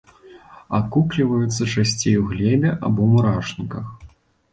[0.77, 3.85] Акукліваюцца часцей у глебе або мурашніках.